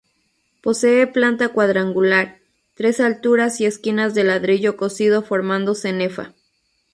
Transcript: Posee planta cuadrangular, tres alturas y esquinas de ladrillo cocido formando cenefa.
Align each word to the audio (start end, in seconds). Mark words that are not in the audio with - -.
Posee 0.63 1.05
planta 1.05 1.49
cuadrangular, 1.49 2.39
tres 2.73 2.99
alturas 2.99 3.61
y 3.61 3.67
esquinas 3.67 4.15
de 4.15 4.23
ladrillo 4.23 4.75
cocido 4.75 5.21
formando 5.21 5.75
cenefa. 5.75 6.33